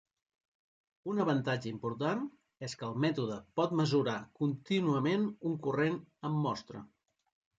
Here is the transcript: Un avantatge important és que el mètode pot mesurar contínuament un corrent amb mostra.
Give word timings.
Un 1.11 1.19
avantatge 1.23 1.67
important 1.71 2.23
és 2.69 2.73
que 2.79 2.87
el 2.87 2.97
mètode 3.03 3.37
pot 3.61 3.75
mesurar 3.81 4.17
contínuament 4.41 5.27
un 5.51 5.59
corrent 5.67 5.99
amb 6.31 6.41
mostra. 6.47 6.83